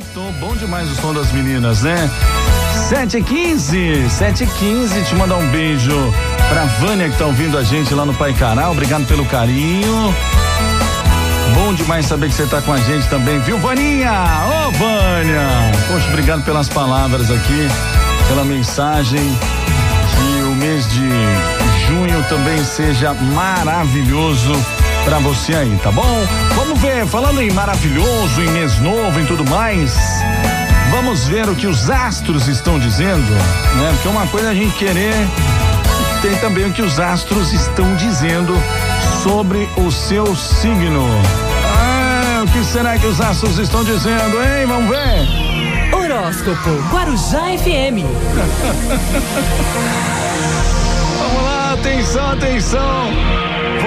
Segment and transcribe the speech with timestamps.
[0.00, 2.10] Certo, bom demais o som das meninas, né?
[2.88, 5.92] 7 e 15 7 e 15 te mandar um beijo
[6.48, 8.70] pra Vânia que tá ouvindo a gente lá no Pai Cará.
[8.70, 10.14] Obrigado pelo carinho.
[11.54, 14.10] Bom demais saber que você tá com a gente também, viu, Vaninha?
[14.10, 15.46] Ô, oh, Vânia!
[15.88, 17.68] Poxa, obrigado pelas palavras aqui,
[18.28, 19.20] pela mensagem.
[19.20, 21.08] Que o mês de
[21.86, 24.52] junho também seja maravilhoso
[25.04, 26.26] para você aí, tá bom?
[26.54, 29.94] Vamos ver, falando em maravilhoso, em mês novo, em tudo mais.
[30.90, 33.30] Vamos ver o que os astros estão dizendo,
[33.76, 33.90] né?
[33.92, 35.14] Porque uma coisa é a gente querer,
[36.20, 38.54] tem também o que os astros estão dizendo
[39.22, 41.06] sobre o seu signo.
[41.78, 44.66] Ah, o que será que os astros estão dizendo, hein?
[44.66, 45.94] Vamos ver.
[45.94, 48.04] Horóscopo Guarujá FM.
[51.20, 53.10] Vamos lá, atenção, atenção.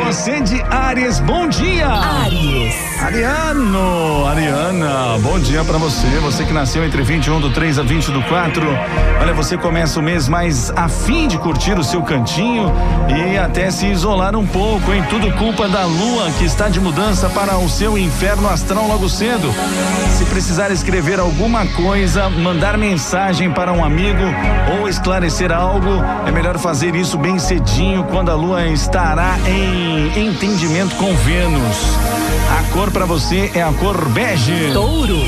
[0.03, 1.87] Você de Ares, bom dia.
[1.87, 2.92] Ares.
[3.03, 6.07] Ariano, Ariana, bom dia para você.
[6.21, 8.65] Você que nasceu entre 21 do 3 a 20 do 4.
[9.19, 12.71] Olha, você começa o mês mais afim de curtir o seu cantinho
[13.09, 15.03] e até se isolar um pouco, hein?
[15.09, 19.53] Tudo culpa da lua que está de mudança para o seu inferno astral logo cedo.
[20.17, 24.23] Se precisar escrever alguma coisa, mandar mensagem para um amigo
[24.79, 30.95] ou esclarecer algo, é melhor fazer isso bem cedinho quando a lua estará em entendimento
[30.95, 32.32] com Vênus.
[32.49, 34.71] A cor para você é a cor bege.
[34.73, 35.19] Touro.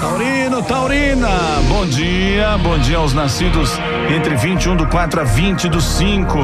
[0.00, 1.28] Taurino, Taurina,
[1.68, 3.70] bom dia, bom dia aos nascidos
[4.14, 6.38] entre 21 do 4 a 20 do 5.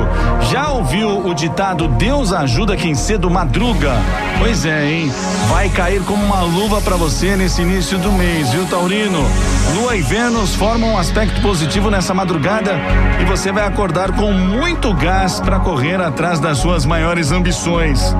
[0.50, 3.92] Já ouviu o ditado Deus ajuda quem cedo madruga?
[4.38, 5.12] Pois é, hein?
[5.48, 9.26] Vai cair como uma luva para você nesse início do mês, viu, Taurino?
[9.74, 12.78] Lua e Vênus formam um aspecto positivo nessa madrugada
[13.20, 18.14] e você vai acordar com muito gás para correr atrás das suas maiores ambições.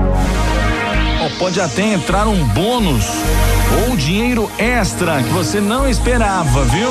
[1.37, 3.05] Pode até entrar um bônus
[3.87, 6.89] ou dinheiro extra que você não esperava, viu?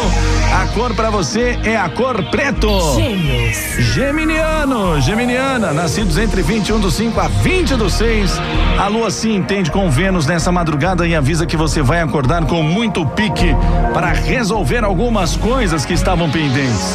[0.55, 2.69] A cor para você é a cor preto.
[2.95, 3.57] Gêmeos.
[3.95, 8.41] Geminiano, Geminiana, nascidos entre 21 do 5 a 20 do 6.
[8.79, 12.63] A lua se entende com Vênus nessa madrugada e avisa que você vai acordar com
[12.63, 13.55] muito pique
[13.93, 16.95] para resolver algumas coisas que estavam pendentes.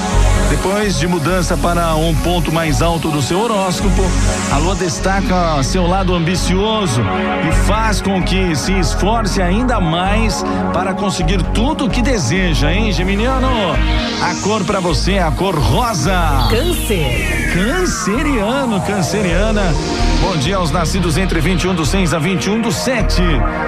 [0.54, 4.04] Depois de mudança para um ponto mais alto do seu horóscopo,
[4.52, 7.02] a lua destaca seu lado ambicioso
[7.50, 12.92] e faz com que se esforce ainda mais para conseguir tudo o que deseja, hein,
[12.92, 13.48] Geminiano?
[14.22, 16.48] A cor para você é a cor rosa.
[16.52, 17.52] Câncer.
[17.52, 19.74] Canceriano, canceriana.
[20.24, 23.22] Bom dia aos nascidos entre 21 do 6 a 21 do 7.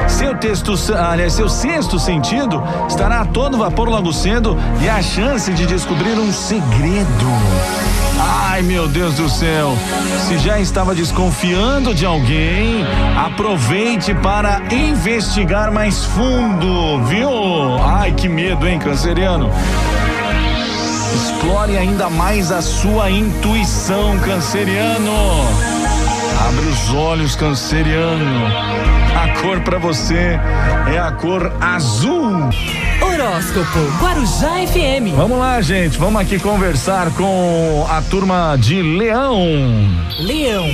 [0.07, 5.51] Seu texto, aliás, seu sexto sentido estará a todo vapor logo cedo e a chance
[5.53, 7.27] de descobrir um segredo.
[8.17, 9.77] Ai, meu Deus do céu.
[10.29, 12.85] Se já estava desconfiando de alguém,
[13.17, 17.29] aproveite para investigar mais fundo, viu?
[17.83, 19.51] Ai, que medo, hein, canceriano?
[21.13, 25.74] Explore ainda mais a sua intuição, canceriano.
[26.47, 28.45] Abre os olhos, canceriano.
[29.15, 30.39] A cor para você
[30.93, 32.49] é a cor azul.
[33.01, 35.15] Horóscopo Guarujá FM.
[35.15, 35.97] Vamos lá, gente.
[35.97, 39.37] Vamos aqui conversar com a turma de Leão.
[40.19, 40.65] Leão.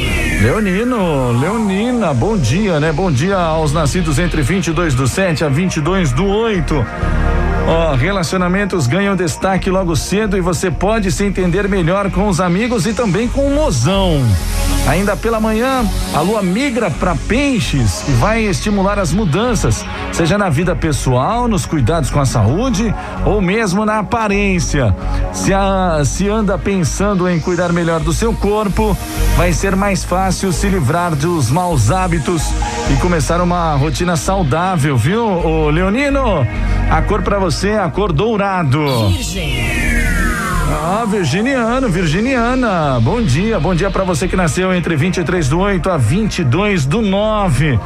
[0.41, 2.91] Leonino, Leonina, bom dia, né?
[2.91, 6.85] Bom dia aos nascidos entre 22 do 7 a 22 do 8.
[7.67, 12.41] Ó, oh, relacionamentos ganham destaque logo cedo e você pode se entender melhor com os
[12.41, 14.21] amigos e também com o mozão.
[14.87, 20.49] Ainda pela manhã, a lua migra para peixes e vai estimular as mudanças, seja na
[20.49, 22.93] vida pessoal, nos cuidados com a saúde
[23.25, 24.93] ou mesmo na aparência.
[25.33, 28.95] Se, a, se anda pensando em cuidar melhor do seu corpo,
[29.37, 32.43] vai ser mais fácil se livrar dos maus hábitos
[32.91, 36.45] e começar uma rotina saudável, viu, Ô, Leonino?
[36.89, 39.07] A cor para você é a cor dourado.
[39.07, 39.90] Virgem.
[40.83, 42.99] Ah, virginiano, virginiana.
[42.99, 47.03] Bom dia, bom dia para você que nasceu entre 23 do 8 a 22 do
[47.03, 47.79] 9.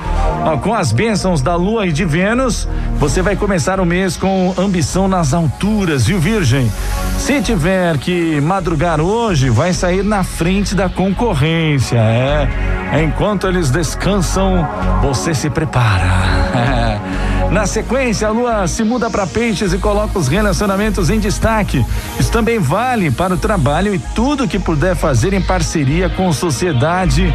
[0.45, 4.53] Ó, com as bênçãos da Lua e de Vênus, você vai começar o mês com
[4.58, 6.72] ambição nas alturas, viu, Virgem?
[7.17, 11.97] Se tiver que madrugar hoje, vai sair na frente da concorrência.
[11.97, 12.47] É.
[13.03, 14.66] Enquanto eles descansam,
[15.02, 17.02] você se prepara.
[17.55, 21.85] Na sequência, a lua se muda para peixes e coloca os relacionamentos em destaque.
[22.19, 27.34] Isso também vale para o trabalho e tudo que puder fazer em parceria com sociedade.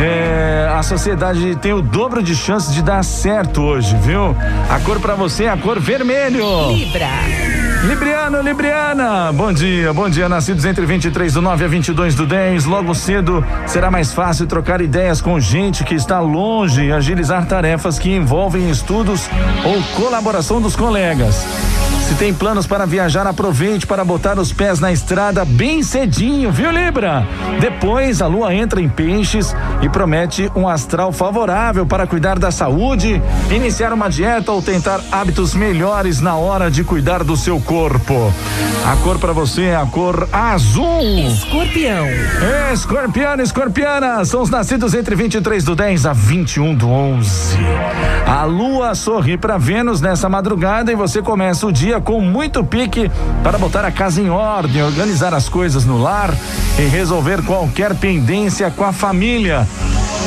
[0.00, 4.34] É, a sociedade tem o dobro de chances de dar certo hoje, viu?
[4.70, 6.70] A cor para você é a cor vermelho.
[6.72, 7.59] Libra.
[7.82, 12.66] Libriano, Libriana, bom dia, bom dia, nascidos entre 23 do 9 a 22 do 10.
[12.66, 17.98] Logo cedo será mais fácil trocar ideias com gente que está longe e agilizar tarefas
[17.98, 19.30] que envolvem estudos
[19.64, 21.79] ou colaboração dos colegas.
[22.10, 26.68] Se tem planos para viajar, aproveite para botar os pés na estrada bem cedinho, viu,
[26.68, 27.24] Libra?
[27.60, 33.22] Depois a lua entra em peixes e promete um astral favorável para cuidar da saúde,
[33.48, 38.34] iniciar uma dieta ou tentar hábitos melhores na hora de cuidar do seu corpo.
[38.84, 41.00] A cor para você é a cor azul.
[41.28, 42.06] Escorpião.
[42.72, 47.56] Escorpiano, escorpiana, são os nascidos entre 23 do 10 a 21 do 11.
[48.26, 53.10] A lua sorri para Vênus nessa madrugada e você começa o dia com muito pique
[53.42, 56.34] para botar a casa em ordem, organizar as coisas no lar
[56.78, 59.66] e resolver qualquer pendência com a família.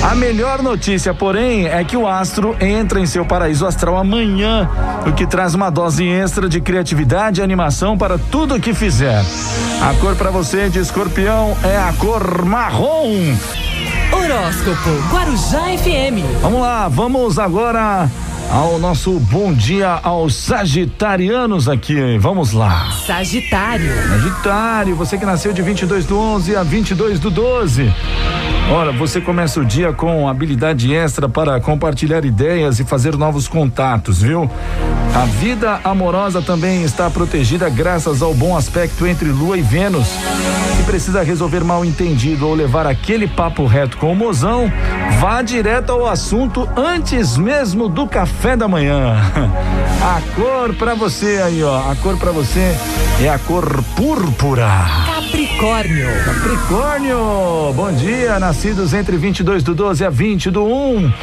[0.01, 4.69] A melhor notícia, porém, é que o astro entra em seu paraíso astral amanhã,
[5.07, 9.23] o que traz uma dose extra de criatividade e animação para tudo o que fizer.
[9.81, 13.33] A cor para você de escorpião é a cor marrom.
[14.11, 16.41] Horóscopo Guarujá FM.
[16.41, 18.09] Vamos lá, vamos agora
[18.53, 22.19] ao nosso bom dia aos sagitarianos aqui.
[22.19, 22.91] Vamos lá.
[23.07, 23.91] Sagitário.
[24.09, 27.91] Sagitário, você que nasceu de 22 do 11 a 22 do 12.
[28.71, 34.21] Olha, você começa o dia com habilidade extra para compartilhar ideias e fazer novos contatos,
[34.21, 34.47] viu?
[35.15, 40.09] A vida amorosa também está protegida graças ao bom aspecto entre Lua e Vênus.
[40.85, 44.71] Precisa resolver mal entendido ou levar aquele papo reto com o mozão,
[45.19, 49.15] vá direto ao assunto antes mesmo do café da manhã.
[50.03, 51.89] A cor para você aí, ó.
[51.89, 52.75] A cor para você
[53.21, 54.67] é a cor púrpura.
[55.05, 56.07] Capricórnio.
[56.25, 61.13] Capricórnio, bom dia, nascidos entre 22 do 12 a 20 do 1.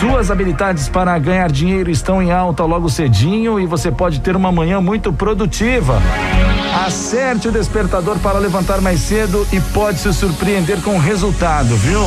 [0.00, 4.50] Suas habilidades para ganhar dinheiro estão em alta logo cedinho e você pode ter uma
[4.50, 6.00] manhã muito produtiva.
[6.86, 12.00] Acerte o despertador para levantar mais cedo e pode se surpreender com o resultado, viu?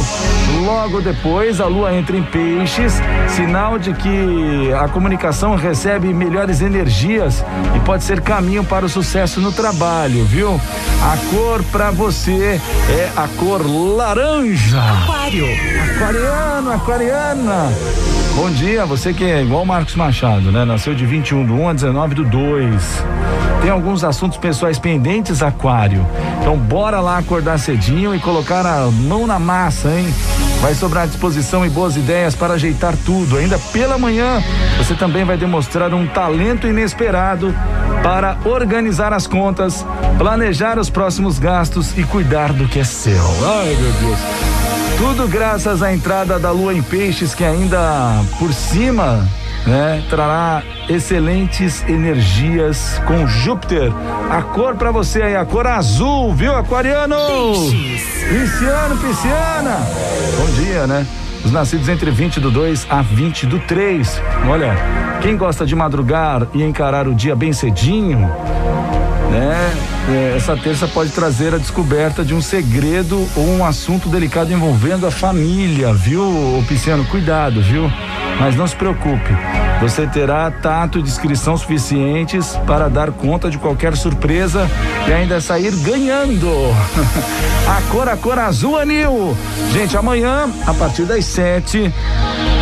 [0.63, 2.93] Logo depois, a lua entra em peixes,
[3.27, 7.43] sinal de que a comunicação recebe melhores energias
[7.75, 10.61] e pode ser caminho para o sucesso no trabalho, viu?
[11.03, 14.79] A cor para você é a cor laranja.
[14.79, 15.45] Aquário.
[15.93, 17.73] Aquariano, aquariana.
[18.33, 20.63] Bom dia, você que é igual Marcos Machado, né?
[20.63, 23.03] Nasceu de 21 do 1 a 19 do 2.
[23.61, 26.05] Tem alguns assuntos pessoais pendentes, Aquário.
[26.39, 30.13] Então bora lá acordar cedinho e colocar a mão na massa, hein?
[30.61, 33.37] Vai sobrar disposição e boas ideias para ajeitar tudo.
[33.37, 34.43] Ainda pela manhã,
[34.77, 37.53] você também vai demonstrar um talento inesperado
[38.03, 39.85] para organizar as contas,
[40.17, 43.23] planejar os próximos gastos e cuidar do que é seu.
[43.43, 44.19] Ai, meu Deus.
[44.97, 49.25] Tudo graças à entrada da lua em peixes, que ainda por cima,
[49.69, 53.91] né, trará excelentes energias com Júpiter.
[54.29, 57.15] A cor para você aí, a cor azul, viu, aquariano?
[57.15, 59.77] Pisciano, pisciana.
[60.37, 61.05] Bom dia, né?
[61.45, 64.21] Os nascidos entre 20 do 2 a 20 do 3.
[64.49, 64.75] Olha,
[65.21, 68.19] quem gosta de madrugar e encarar o dia bem cedinho,
[69.31, 69.71] né?
[70.11, 75.05] É, essa terça pode trazer a descoberta de um segredo ou um assunto delicado envolvendo
[75.05, 77.05] a família, viu, Pisciano?
[77.05, 77.91] Cuidado, viu?
[78.39, 79.35] Mas não se preocupe,
[79.81, 84.69] você terá tato e discrição suficientes para dar conta de qualquer surpresa
[85.07, 86.47] e ainda sair ganhando.
[87.67, 89.37] a cor, a cor azul, Anil.
[89.73, 91.93] Gente, amanhã, a partir das sete,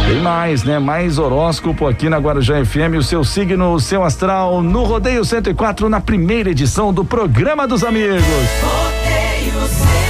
[0.07, 0.79] tem mais, né?
[0.79, 5.89] Mais horóscopo aqui na Guarujá FM, o seu signo, o seu astral, no Rodeio 104,
[5.89, 8.23] na primeira edição do Programa dos Amigos.
[8.61, 10.06] Rodeio 104.